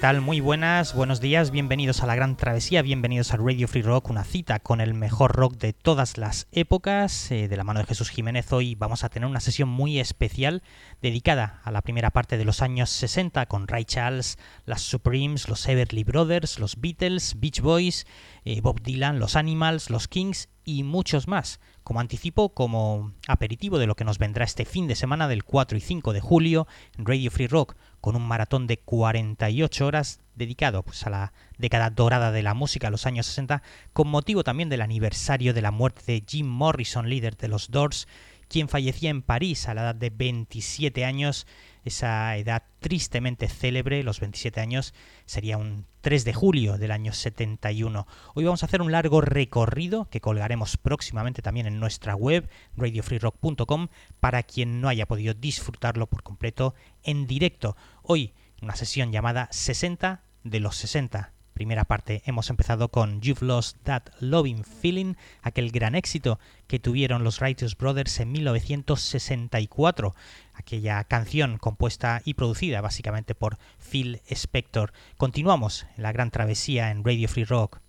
[0.00, 4.22] Muy buenas, buenos días, bienvenidos a la gran travesía, bienvenidos a Radio Free Rock, una
[4.22, 7.32] cita con el mejor rock de todas las épocas.
[7.32, 10.62] Eh, de la mano de Jesús Jiménez, hoy vamos a tener una sesión muy especial
[11.02, 15.68] dedicada a la primera parte de los años 60 con Ray Charles, las Supremes, los
[15.68, 18.06] Everly Brothers, los Beatles, Beach Boys,
[18.44, 21.60] eh, Bob Dylan, los Animals, los Kings y muchos más.
[21.82, 25.78] Como anticipo, como aperitivo de lo que nos vendrá este fin de semana del 4
[25.78, 26.66] y 5 de julio
[26.98, 31.88] en Radio Free Rock con un maratón de 48 horas dedicado pues, a la década
[31.88, 33.62] dorada de la música, los años 60,
[33.94, 38.06] con motivo también del aniversario de la muerte de Jim Morrison, líder de los Doors,
[38.48, 41.46] quien fallecía en París a la edad de 27 años.
[41.84, 44.94] Esa edad tristemente célebre, los 27 años,
[45.26, 48.06] sería un 3 de julio del año 71.
[48.34, 53.88] Hoy vamos a hacer un largo recorrido que colgaremos próximamente también en nuestra web, radiofreerock.com,
[54.20, 57.76] para quien no haya podido disfrutarlo por completo en directo.
[58.02, 63.78] Hoy, una sesión llamada 60 de los 60 primera parte hemos empezado con You've Lost
[63.82, 70.14] That Loving Feeling, aquel gran éxito que tuvieron los Righteous Brothers en 1964,
[70.58, 74.92] aquella canción compuesta y producida básicamente por Phil Spector.
[75.16, 77.80] Continuamos en la gran travesía en Radio Free Rock.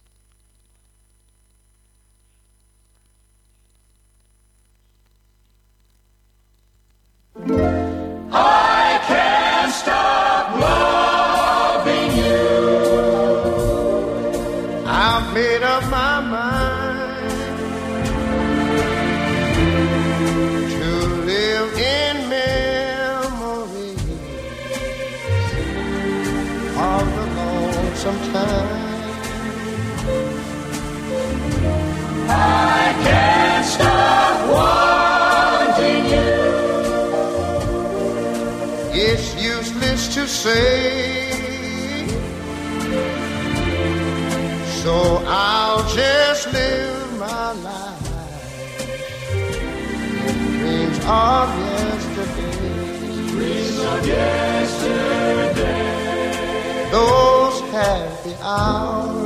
[7.48, 8.69] to
[40.30, 41.32] say.
[44.84, 48.00] So I'll just live my life.
[50.60, 52.58] Dreams of yesterday.
[53.32, 55.80] Dreams of yesterday.
[56.92, 59.19] Those happy hours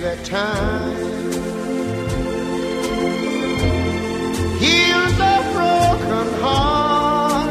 [0.00, 1.10] That time.
[4.58, 7.50] heals a broken heart,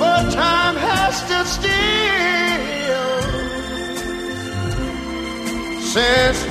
[0.00, 1.84] but time has to steal
[5.80, 6.43] since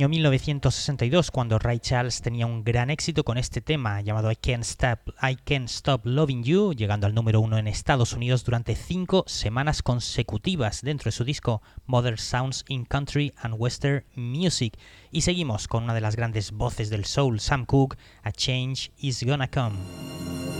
[0.00, 4.64] año 1962 cuando Ray Charles tenía un gran éxito con este tema llamado I Can't
[4.64, 9.24] Stop, I Can't Stop Loving You, llegando al número uno en Estados Unidos durante cinco
[9.26, 14.78] semanas consecutivas dentro de su disco Modern Sounds in Country and Western Music.
[15.10, 19.22] Y seguimos con una de las grandes voces del soul, Sam Cooke, A Change Is
[19.22, 20.59] Gonna Come.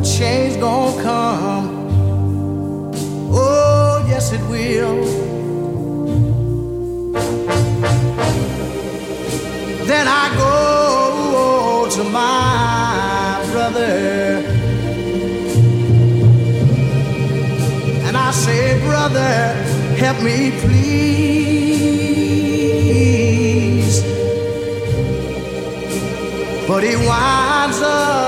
[0.00, 1.66] a change gonna come.
[3.30, 4.96] Oh, yes, it will.
[9.90, 13.96] Then I go to my brother
[18.06, 19.34] and I say, Brother,
[20.02, 21.57] help me, please.
[26.68, 28.27] But he winds up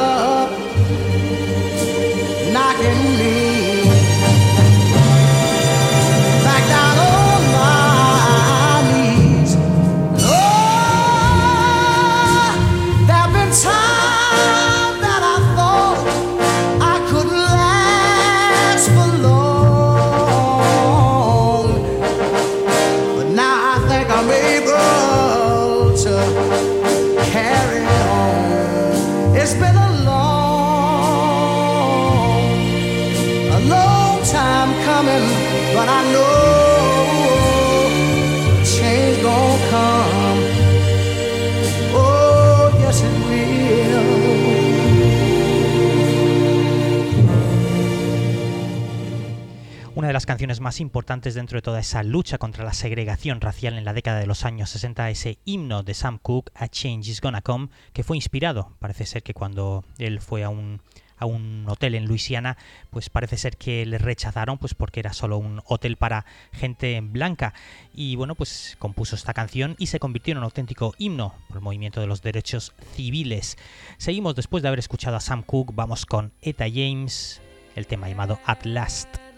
[50.61, 54.26] más importantes dentro de toda esa lucha contra la segregación racial en la década de
[54.26, 58.17] los años 60, ese himno de Sam Cooke, A Change Is Gonna Come, que fue
[58.17, 60.81] inspirado, parece ser que cuando él fue a un,
[61.21, 62.57] a un hotel en Luisiana,
[62.90, 67.55] pues parece ser que le rechazaron, pues porque era solo un hotel para gente blanca.
[67.95, 71.62] Y bueno, pues compuso esta canción y se convirtió en un auténtico himno por el
[71.62, 73.59] movimiento de los derechos civiles.
[73.99, 77.40] Seguimos después de haber escuchado a Sam Cooke, vamos con Eta James,
[77.76, 79.30] el tema llamado At Last.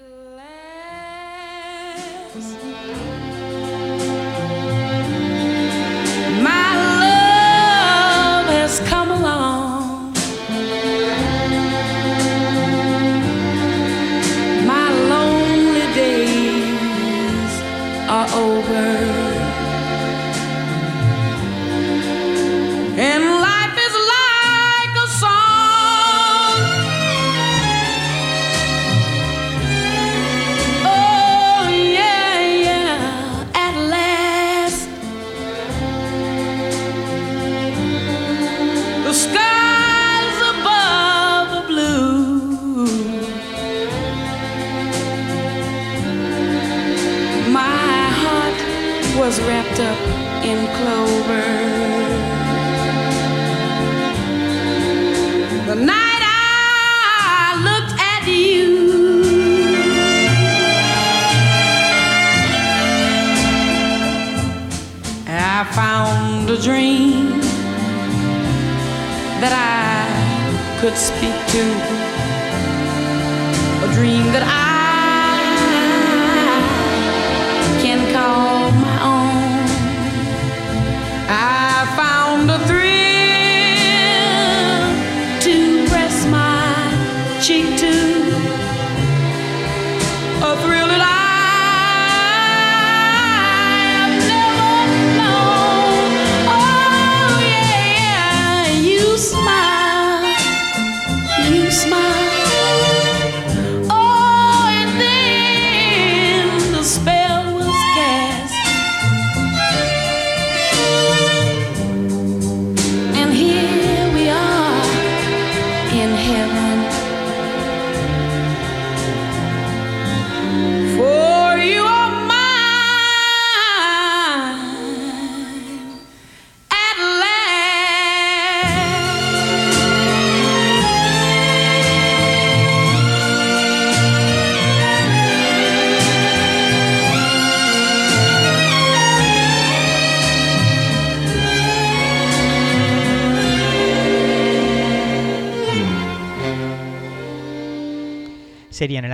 [2.35, 2.39] My
[7.03, 9.12] love has come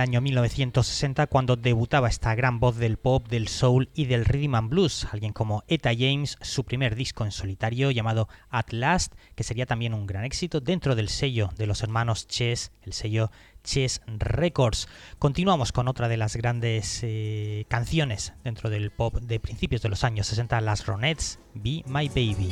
[0.09, 4.69] año 1960 cuando debutaba esta gran voz del pop, del soul y del rhythm and
[4.71, 9.67] blues, alguien como Etta James, su primer disco en solitario llamado At Last, que sería
[9.67, 13.29] también un gran éxito dentro del sello de los hermanos Chess, el sello
[13.63, 14.87] Chess Records.
[15.19, 20.03] Continuamos con otra de las grandes eh, canciones dentro del pop de principios de los
[20.03, 22.49] años 60, las Ronettes, Be My Baby.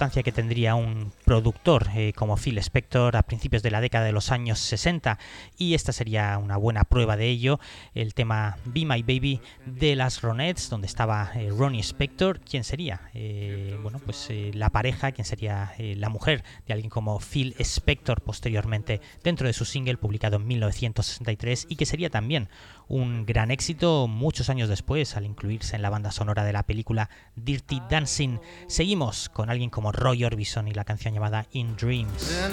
[0.00, 4.32] Que tendría un productor eh, como Phil Spector a principios de la década de los
[4.32, 5.18] años 60
[5.58, 7.60] y esta sería una buena prueba de ello,
[7.94, 13.10] el tema Be My Baby de las Ronettes, donde estaba eh, Ronnie Spector, ¿quién sería?
[13.12, 19.02] Eh, bueno, pues la pareja, ¿quién sería la mujer de alguien como Phil Spector posteriormente
[19.22, 22.48] dentro de su single publicado en 1963 y que sería también
[22.90, 27.08] un gran éxito muchos años después al incluirse en la banda sonora de la película
[27.36, 28.38] Dirty Dancing.
[28.66, 32.50] Seguimos con alguien como Roy Orbison y la canción llamada In Dreams.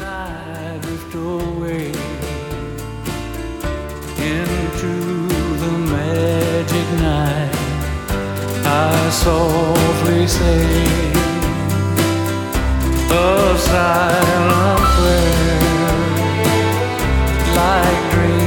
[17.59, 18.46] I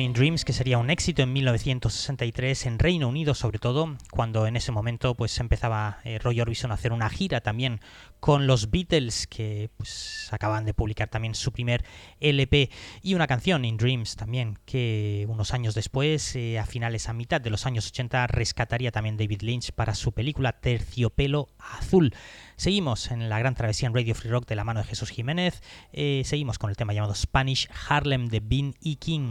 [0.00, 4.56] In Dreams, que sería un éxito en 1963 en Reino Unido, sobre todo, cuando en
[4.56, 7.80] ese momento pues empezaba eh, Roy Orbison a hacer una gira también
[8.20, 11.84] con los Beatles, que pues acaban de publicar también su primer
[12.20, 12.70] LP,
[13.02, 17.40] y una canción, In Dreams, también, que unos años después, eh, a finales, a mitad
[17.40, 22.14] de los años 80, rescataría también David Lynch para su película Terciopelo Azul.
[22.56, 25.62] Seguimos en la gran travesía en Radio Free Rock de la mano de Jesús Jiménez.
[25.92, 29.30] Eh, seguimos con el tema llamado Spanish Harlem de Bean y King.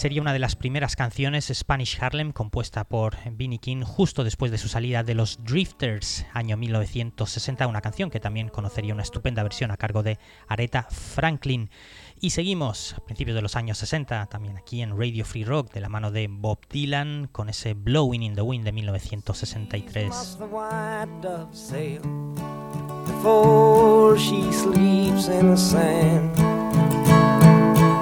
[0.00, 4.56] sería una de las primeras canciones Spanish Harlem compuesta por Vinnie King justo después de
[4.56, 9.70] su salida de los Drifters, año 1960, una canción que también conocería una estupenda versión
[9.70, 11.68] a cargo de Aretha Franklin.
[12.18, 15.82] Y seguimos a principios de los años 60, también aquí en Radio Free Rock, de
[15.82, 20.38] la mano de Bob Dylan, con ese Blowing in the Wind de 1963.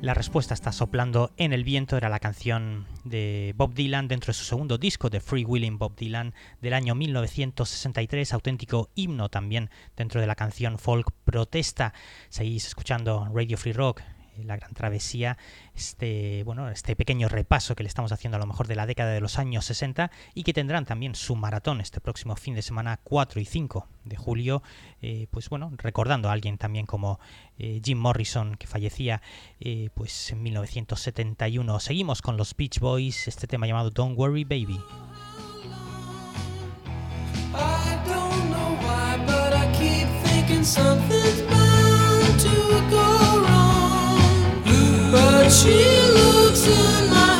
[0.00, 4.38] La respuesta está soplando en el viento, era la canción de Bob Dylan dentro de
[4.38, 10.22] su segundo disco de Free Willing Bob Dylan del año 1963, auténtico himno también dentro
[10.22, 11.92] de la canción folk protesta.
[12.30, 14.00] Seguís escuchando Radio Free Rock,
[14.42, 15.38] la gran travesía,
[15.74, 19.12] este, bueno, este pequeño repaso que le estamos haciendo a lo mejor de la década
[19.12, 22.98] de los años 60 y que tendrán también su maratón este próximo fin de semana
[23.02, 24.62] 4 y 5 de julio,
[25.02, 27.20] eh, pues bueno, recordando a alguien también como
[27.58, 29.22] eh, Jim Morrison que fallecía
[29.60, 31.80] eh, pues en 1971.
[31.80, 34.80] Seguimos con los Beach Boys, este tema llamado Don't Worry Baby.
[45.54, 47.33] She looks in my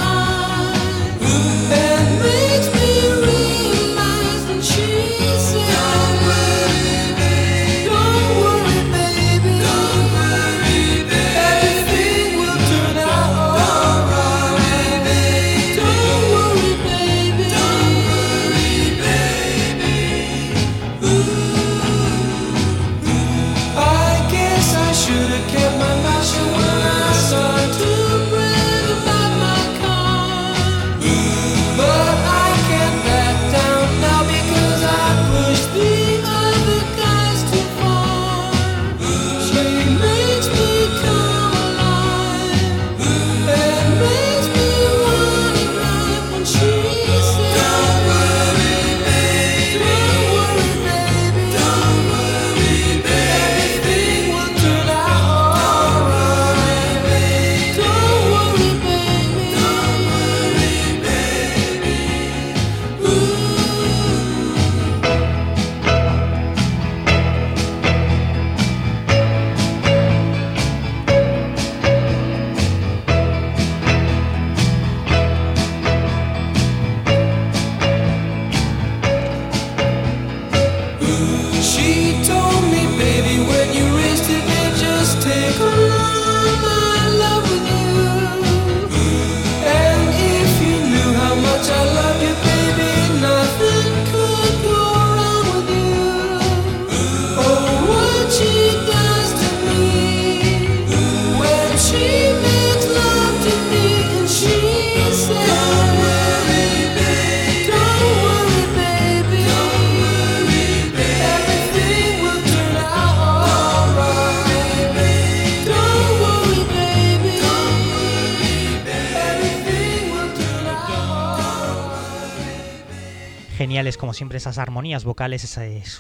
[124.04, 125.56] como siempre esas armonías vocales,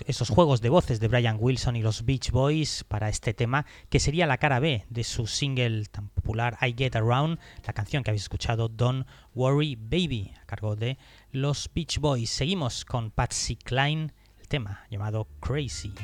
[0.06, 3.98] esos juegos de voces de Brian Wilson y los Beach Boys para este tema, que
[3.98, 8.10] sería la cara B de su single tan popular I Get Around, la canción que
[8.10, 10.98] habéis escuchado Don't Worry Baby, a cargo de
[11.32, 12.28] los Beach Boys.
[12.28, 15.94] Seguimos con Patsy Cline, el tema llamado Crazy.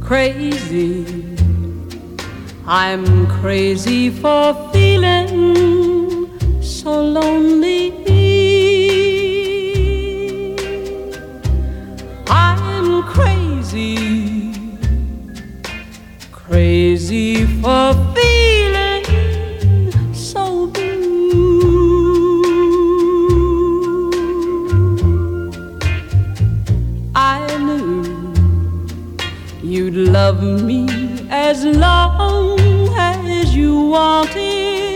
[0.00, 1.04] crazy.
[2.68, 5.77] I'm crazy for feeling
[6.68, 7.94] so lonely.
[12.28, 14.52] I'm crazy,
[16.30, 19.04] crazy for feeling
[20.12, 22.42] so blue.
[27.14, 28.04] I knew
[29.62, 30.86] You'd love me
[31.30, 32.58] as long
[32.94, 34.87] as you wanted.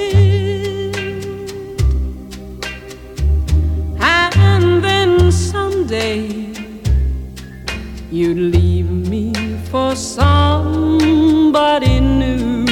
[5.82, 6.28] Someday
[8.10, 9.32] you'd leave me
[9.70, 12.71] for somebody new.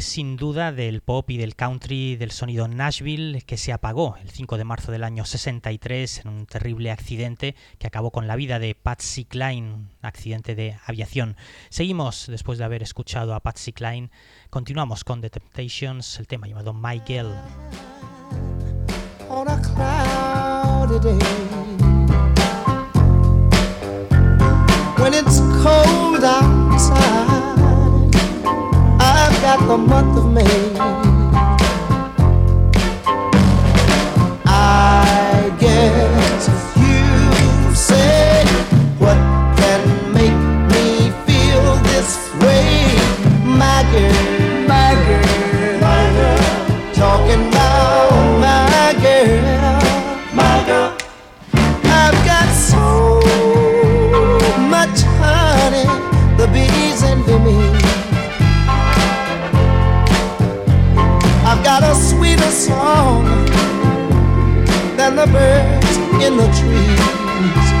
[0.00, 4.56] Sin duda del pop y del country del sonido Nashville que se apagó el 5
[4.56, 8.74] de marzo del año 63 en un terrible accidente que acabó con la vida de
[8.74, 11.36] Patsy Cline, accidente de aviación.
[11.70, 14.10] Seguimos después de haber escuchado a Patsy Cline,
[14.50, 17.00] continuamos con The Temptations, el tema llamado My
[29.48, 31.17] Got the month of May.
[62.58, 63.24] Song
[64.96, 67.77] than the birds in the trees.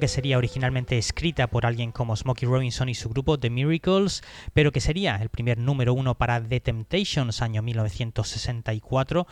[0.00, 4.22] Que sería originalmente escrita por alguien como Smokey Robinson y su grupo The Miracles,
[4.54, 9.26] pero que sería el primer número uno para The Temptations, año 1964.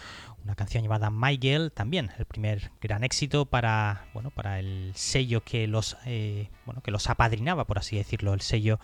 [0.45, 5.43] Una canción llamada My Girl, también el primer gran éxito para, bueno, para el sello
[5.43, 8.79] que los, eh, bueno, que los apadrinaba, por así decirlo, el sello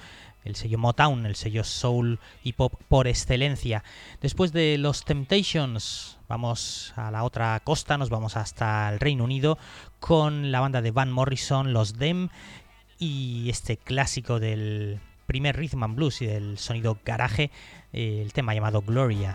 [0.45, 3.83] el sello Motown, el sello soul y pop por excelencia.
[4.21, 9.59] Después de los Temptations, vamos a la otra costa, nos vamos hasta el Reino Unido
[10.05, 12.29] con la banda de Van Morrison, los Dem,
[12.99, 17.51] y este clásico del primer rhythm and blues y del sonido garaje,
[17.95, 19.35] eh, el tema llamado Gloria.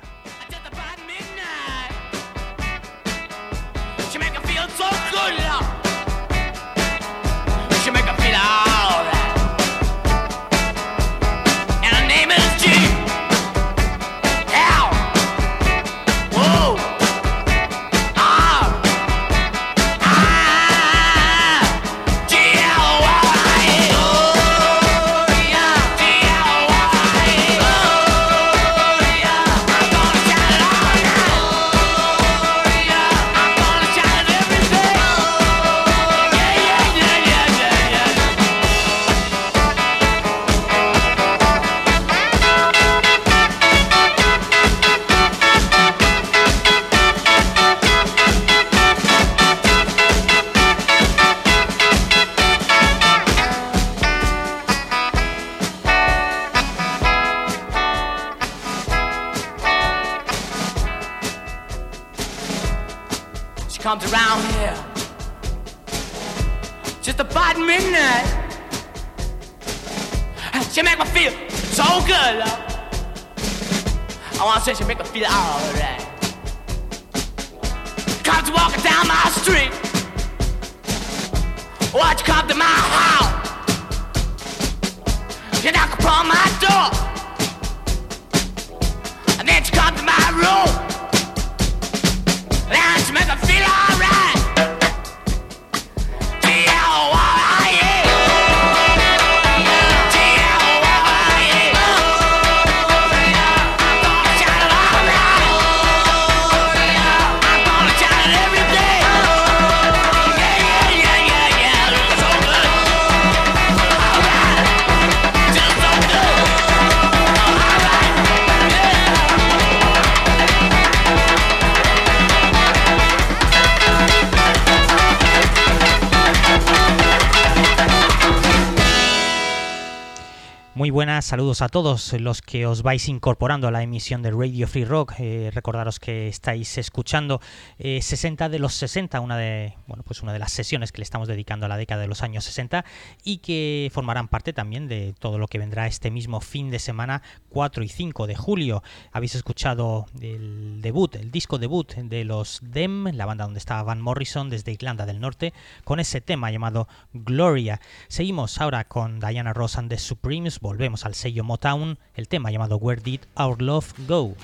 [130.80, 134.66] Muy buenas, saludos a todos los que os vais incorporando a la emisión de Radio
[134.66, 135.16] Free Rock.
[135.20, 137.42] Eh, recordaros que estáis escuchando
[137.80, 141.04] eh, 60 de los 60, una de, bueno, pues una de las sesiones que le
[141.04, 142.86] estamos dedicando a la década de los años 60
[143.26, 147.24] y que formarán parte también de todo lo que vendrá este mismo fin de semana
[147.50, 148.82] 4 y 5 de julio.
[149.12, 154.00] Habéis escuchado el debut, el disco debut de los Dem, la banda donde estaba Van
[154.00, 155.54] Morrison desde Irlanda del Norte,
[155.84, 157.82] con ese tema llamado Gloria.
[158.08, 162.78] Seguimos ahora con Diana Ross and the Supremes, volvemos al sello Motown, el tema llamado
[162.78, 164.36] Where Did Our Love Go?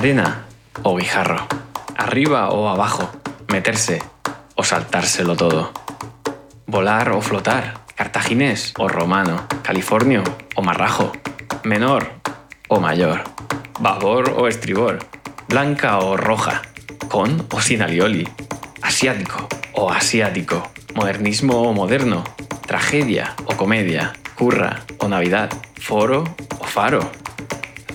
[0.00, 0.46] Arena
[0.82, 1.46] o guijarro.
[1.94, 3.10] Arriba o abajo.
[3.52, 4.00] Meterse
[4.56, 5.72] o saltárselo todo.
[6.66, 7.84] Volar o flotar.
[7.96, 9.44] Cartaginés o romano.
[9.62, 10.24] Californio
[10.56, 11.12] o marrajo.
[11.64, 12.16] Menor
[12.68, 13.24] o mayor.
[13.78, 15.04] Babor o estribor.
[15.48, 16.62] Blanca o roja.
[17.10, 18.26] Con o sin alioli.
[18.80, 20.64] Asiático o asiático.
[20.94, 22.24] Modernismo o moderno.
[22.64, 24.14] Tragedia o comedia.
[24.34, 25.52] Curra o Navidad.
[25.76, 26.24] Foro
[26.58, 27.04] o faro.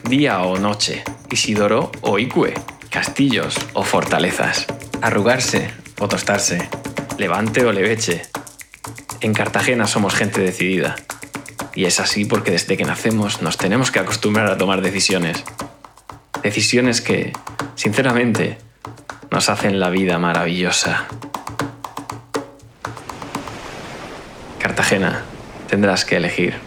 [0.09, 1.03] Día o noche.
[1.31, 2.53] Isidoro o Icue.
[2.91, 4.67] Castillos o fortalezas.
[5.01, 6.69] Arrugarse o tostarse.
[7.17, 8.21] Levante o leveche.
[9.21, 10.95] En Cartagena somos gente decidida.
[11.73, 15.43] Y es así porque desde que nacemos nos tenemos que acostumbrar a tomar decisiones.
[16.43, 17.33] Decisiones que,
[17.73, 18.59] sinceramente,
[19.31, 21.07] nos hacen la vida maravillosa.
[24.59, 25.23] Cartagena,
[25.67, 26.64] tendrás que elegir.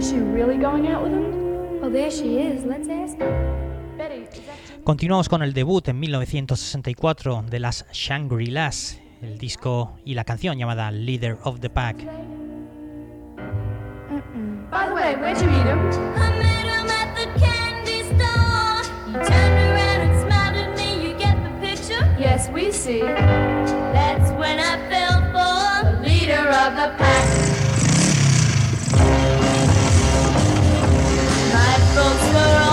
[0.00, 1.80] Is she really going out with him?
[1.82, 2.64] Oh, there she is.
[2.64, 3.94] Let's ask her.
[3.98, 4.82] Betty, is that you?
[4.82, 10.90] Continuamos con el debut en 1964 de las Shangri-Las, el disco y la canción llamada
[10.90, 11.98] Leader of the Pack.
[14.70, 15.78] By the way, where'd you meet him?
[16.16, 18.80] I met him at the candy store.
[19.06, 21.08] He turned around and smiled at me.
[21.10, 22.16] You get the picture?
[22.18, 23.02] Yes, we see.
[23.02, 27.39] That's when I fell for The leader of the pack.
[32.02, 32.69] My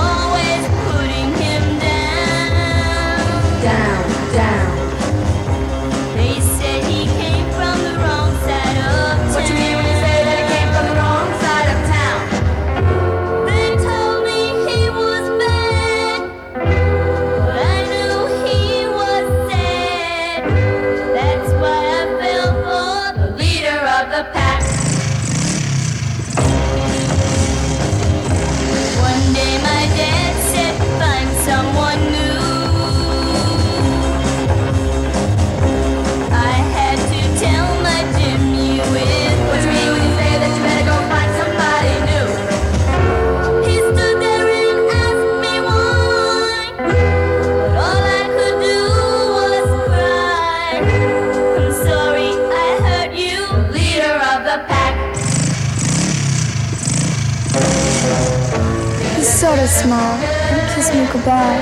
[59.37, 61.59] sort of smiled and kissed me goodbye.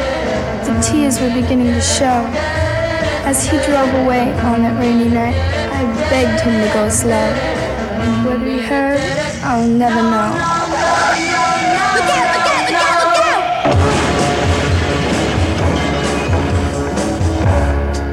[0.64, 2.24] The tears were beginning to show.
[3.28, 5.36] As he drove away on that rainy night,
[5.74, 7.28] I begged him to go slow.
[8.24, 9.02] Whether he heard,
[9.44, 10.32] I'll never know.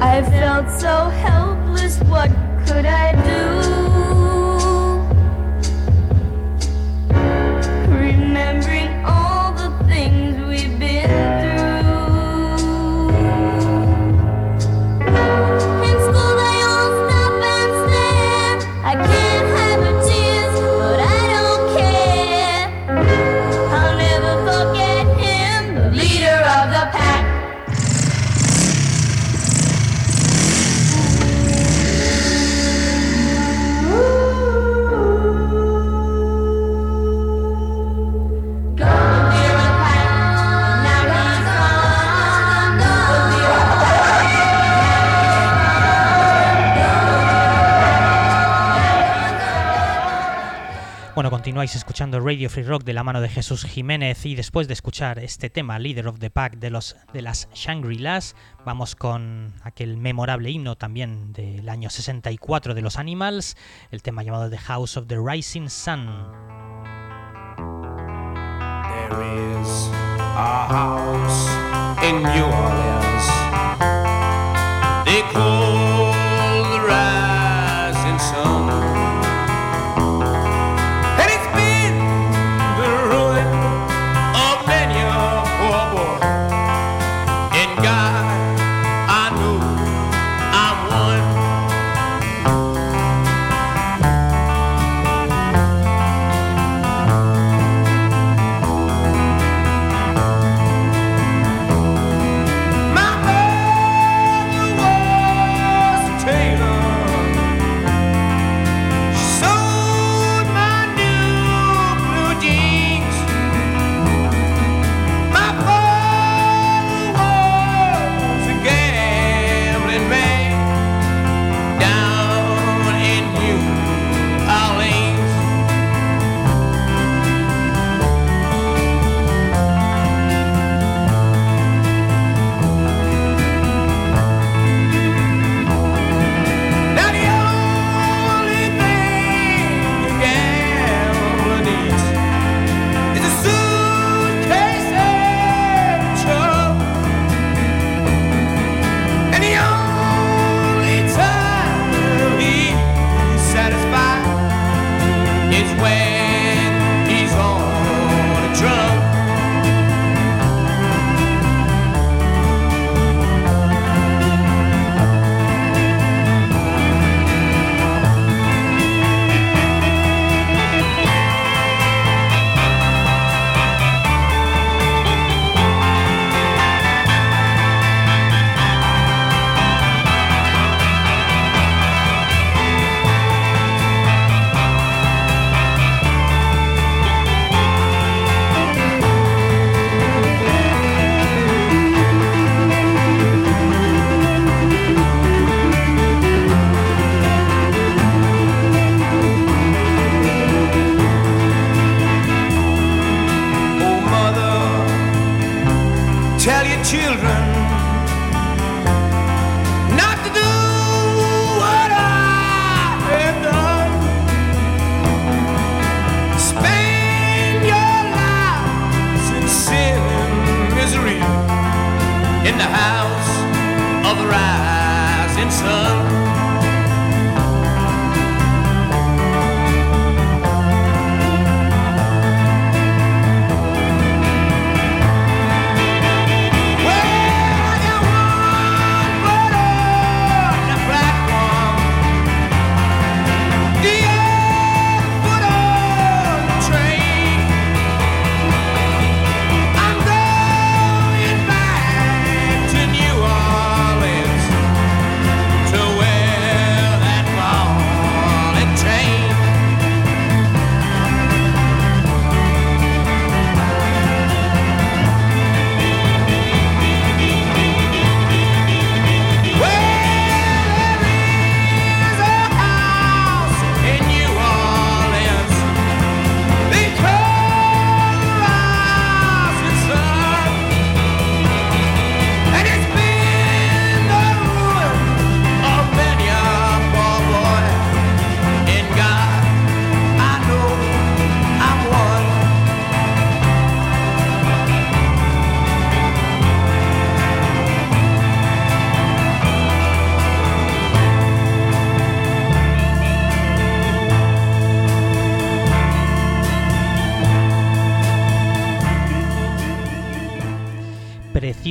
[0.01, 2.29] I felt so helpless, what
[2.67, 3.52] could I do?
[51.43, 55.19] Continuáis escuchando Radio Free Rock de la mano de Jesús Jiménez y después de escuchar
[55.19, 60.49] este tema, Leader of the Pack de, los, de las Shangri-Las, vamos con aquel memorable
[60.49, 63.57] himno también del año 64 de los Animals,
[63.91, 66.05] el tema llamado The House of the Rising Sun.
[68.87, 69.89] There is
[70.37, 71.49] a house
[72.07, 73.03] in New Orleans.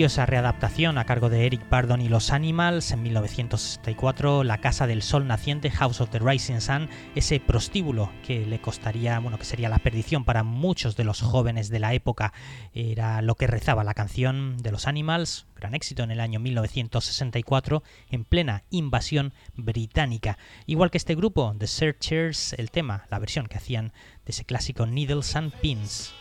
[0.03, 5.01] Preciosa readaptación a cargo de Eric Bardon y los Animals en 1964, La Casa del
[5.01, 9.69] Sol Naciente, House of the Rising Sun, ese prostíbulo que le costaría, bueno, que sería
[9.69, 12.33] la perdición para muchos de los jóvenes de la época,
[12.75, 17.85] era lo que rezaba la canción de los Animals, gran éxito en el año 1964,
[18.11, 20.37] en plena invasión británica.
[20.67, 23.93] Igual que este grupo, The Searchers, el tema, la versión que hacían
[24.25, 26.13] de ese clásico Needles and Pins.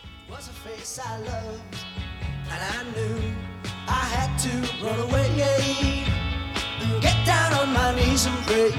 [3.88, 4.50] I had to
[4.84, 6.04] run away
[6.80, 8.70] and get down on my knees and pray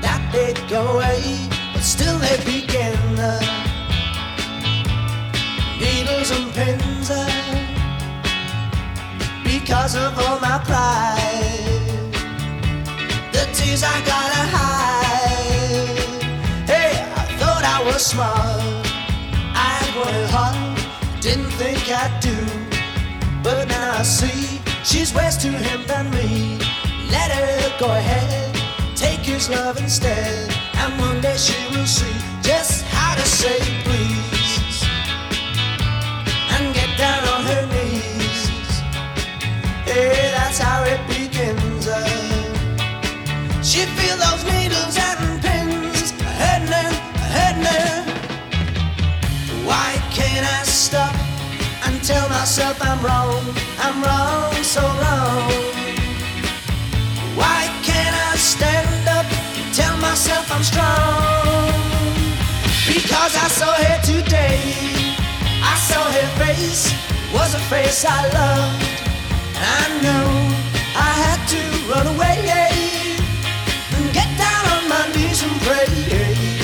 [0.00, 2.96] that they'd go away, but still they begin.
[3.18, 3.40] Uh,
[5.80, 7.10] needles and pins,
[9.44, 12.12] because of all my pride,
[13.32, 15.98] the tears I gotta hide.
[16.66, 18.85] Hey, I thought I was smart.
[24.06, 26.58] See she's worse to him than me.
[27.10, 28.54] Let her go ahead,
[28.94, 30.54] take his love instead.
[30.76, 34.78] And one day she will see just how to say please.
[36.54, 38.42] And get down on her knees.
[39.90, 41.88] Hey, that's how it begins.
[41.88, 41.98] Uh,
[43.60, 46.90] she feel those needles and pins hurting her,
[47.34, 48.04] hurting her.
[49.66, 51.14] Why can't I stop
[51.86, 53.65] and tell myself I'm wrong?
[53.78, 55.52] I'm wrong, so wrong.
[57.36, 59.26] Why can't I stand up
[59.58, 61.72] and tell myself I'm strong?
[62.86, 64.60] Because I saw her today.
[65.62, 66.92] I saw her face,
[67.32, 68.84] was a face I loved.
[69.58, 70.28] I knew
[70.96, 71.62] I had to
[71.92, 72.38] run away
[73.96, 76.55] and get down on my knees and pray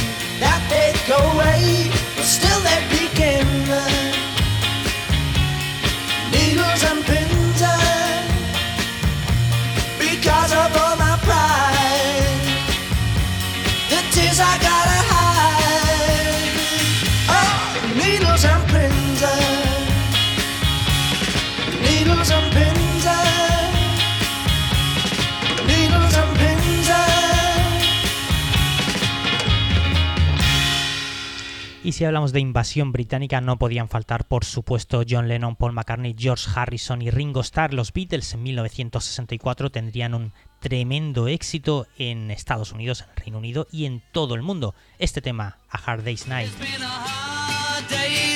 [31.92, 36.48] Si hablamos de invasión británica, no podían faltar, por supuesto, John Lennon, Paul McCartney, George
[36.54, 37.74] Harrison y Ringo Starr.
[37.74, 43.84] Los Beatles en 1964 tendrían un tremendo éxito en Estados Unidos, en Reino Unido y
[43.84, 44.74] en todo el mundo.
[44.98, 46.50] Este tema, A Hard Day's Night.
[46.58, 48.32] been a hard day's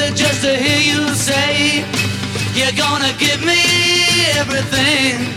[0.00, 1.84] It's just to hear you say
[2.54, 3.60] you're gonna give me
[4.38, 5.34] everything.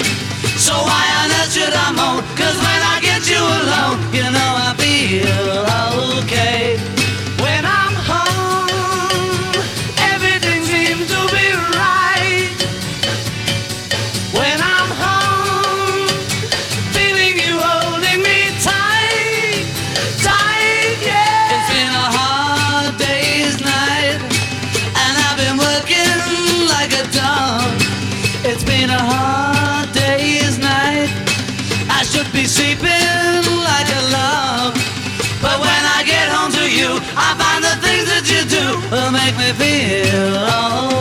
[0.58, 2.24] So why on earth should I moan?
[2.38, 6.95] Cause when I get you alone, you know I feel okay.
[39.38, 40.95] We me feel.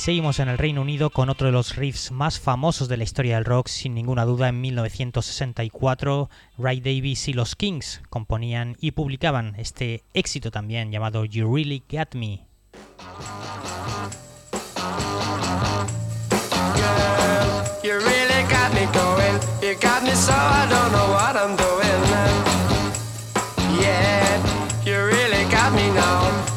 [0.00, 3.34] Seguimos en el Reino Unido con otro de los riffs más famosos de la historia
[3.34, 9.54] del rock, sin ninguna duda, en 1964, Ray Davis y los Kings componían y publicaban
[9.58, 12.46] este éxito también llamado You Really Got Me.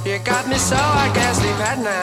[0.05, 2.02] You got me so I can't sleep at night.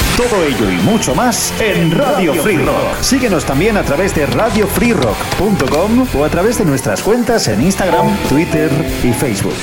[0.29, 3.01] Todo ello y mucho más en Radio Free Rock.
[3.01, 8.69] Síguenos también a través de radiofreerock.com o a través de nuestras cuentas en Instagram, Twitter
[9.03, 9.57] y Facebook.